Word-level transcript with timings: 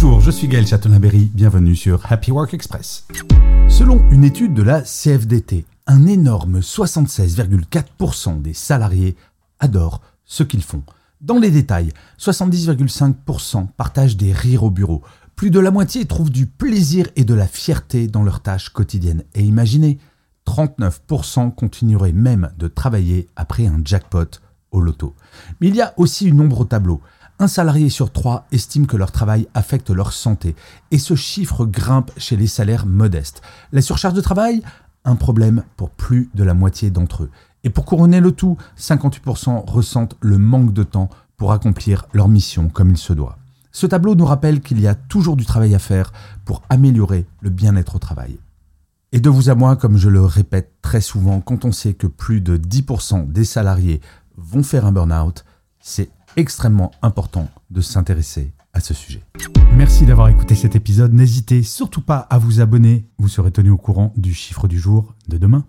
Bonjour, 0.00 0.20
je 0.20 0.30
suis 0.30 0.46
Gaël 0.46 0.64
Chatonaberry, 0.64 1.28
bienvenue 1.34 1.74
sur 1.74 2.00
Happy 2.08 2.30
Work 2.30 2.54
Express. 2.54 3.04
Selon 3.66 4.08
une 4.12 4.22
étude 4.22 4.54
de 4.54 4.62
la 4.62 4.82
CFDT, 4.82 5.64
un 5.88 6.06
énorme 6.06 6.60
76,4% 6.60 8.40
des 8.40 8.54
salariés 8.54 9.16
adorent 9.58 10.00
ce 10.24 10.44
qu'ils 10.44 10.62
font. 10.62 10.84
Dans 11.20 11.40
les 11.40 11.50
détails, 11.50 11.92
70,5% 12.20 13.66
partagent 13.76 14.16
des 14.16 14.32
rires 14.32 14.62
au 14.62 14.70
bureau. 14.70 15.02
Plus 15.34 15.50
de 15.50 15.58
la 15.58 15.72
moitié 15.72 16.04
trouvent 16.04 16.30
du 16.30 16.46
plaisir 16.46 17.08
et 17.16 17.24
de 17.24 17.34
la 17.34 17.48
fierté 17.48 18.06
dans 18.06 18.22
leurs 18.22 18.40
tâches 18.40 18.68
quotidiennes. 18.68 19.24
Et 19.34 19.42
imaginez, 19.42 19.98
39% 20.46 21.52
continueraient 21.52 22.12
même 22.12 22.52
de 22.56 22.68
travailler 22.68 23.26
après 23.34 23.66
un 23.66 23.80
jackpot 23.84 24.30
au 24.70 24.80
loto. 24.80 25.16
Mais 25.60 25.66
il 25.66 25.74
y 25.74 25.82
a 25.82 25.92
aussi 25.96 26.28
une 26.28 26.40
ombre 26.40 26.60
au 26.60 26.64
tableau. 26.66 27.00
Un 27.40 27.46
salarié 27.46 27.88
sur 27.88 28.10
trois 28.10 28.46
estime 28.50 28.88
que 28.88 28.96
leur 28.96 29.12
travail 29.12 29.46
affecte 29.54 29.90
leur 29.90 30.12
santé, 30.12 30.56
et 30.90 30.98
ce 30.98 31.14
chiffre 31.14 31.66
grimpe 31.66 32.10
chez 32.16 32.36
les 32.36 32.48
salaires 32.48 32.84
modestes. 32.84 33.42
La 33.70 33.80
surcharge 33.80 34.14
de 34.14 34.20
travail? 34.20 34.60
Un 35.04 35.14
problème 35.14 35.62
pour 35.76 35.90
plus 35.90 36.30
de 36.34 36.42
la 36.42 36.54
moitié 36.54 36.90
d'entre 36.90 37.24
eux. 37.24 37.30
Et 37.62 37.70
pour 37.70 37.84
couronner 37.84 38.18
le 38.18 38.32
tout, 38.32 38.56
58% 38.76 39.70
ressentent 39.70 40.16
le 40.20 40.36
manque 40.38 40.72
de 40.72 40.82
temps 40.82 41.10
pour 41.36 41.52
accomplir 41.52 42.06
leur 42.12 42.26
mission 42.26 42.68
comme 42.68 42.90
il 42.90 42.98
se 42.98 43.12
doit. 43.12 43.38
Ce 43.70 43.86
tableau 43.86 44.16
nous 44.16 44.26
rappelle 44.26 44.60
qu'il 44.60 44.80
y 44.80 44.88
a 44.88 44.96
toujours 44.96 45.36
du 45.36 45.46
travail 45.46 45.76
à 45.76 45.78
faire 45.78 46.12
pour 46.44 46.62
améliorer 46.68 47.24
le 47.40 47.50
bien-être 47.50 47.94
au 47.94 47.98
travail. 48.00 48.40
Et 49.12 49.20
de 49.20 49.30
vous 49.30 49.48
à 49.48 49.54
moi, 49.54 49.76
comme 49.76 49.96
je 49.96 50.08
le 50.08 50.24
répète 50.24 50.72
très 50.82 51.00
souvent, 51.00 51.40
quand 51.40 51.64
on 51.64 51.70
sait 51.70 51.94
que 51.94 52.08
plus 52.08 52.40
de 52.40 52.56
10% 52.56 53.30
des 53.30 53.44
salariés 53.44 54.00
vont 54.36 54.64
faire 54.64 54.86
un 54.86 54.92
burn-out, 54.92 55.44
c'est 55.78 56.10
extrêmement 56.36 56.90
important 57.02 57.48
de 57.70 57.80
s'intéresser 57.80 58.52
à 58.72 58.80
ce 58.80 58.94
sujet. 58.94 59.22
Merci 59.74 60.06
d'avoir 60.06 60.28
écouté 60.28 60.54
cet 60.54 60.76
épisode. 60.76 61.12
N'hésitez 61.12 61.62
surtout 61.62 62.00
pas 62.00 62.18
à 62.18 62.38
vous 62.38 62.60
abonner. 62.60 63.06
Vous 63.18 63.28
serez 63.28 63.50
tenu 63.50 63.70
au 63.70 63.76
courant 63.76 64.12
du 64.16 64.34
chiffre 64.34 64.68
du 64.68 64.78
jour 64.78 65.14
de 65.28 65.38
demain. 65.38 65.64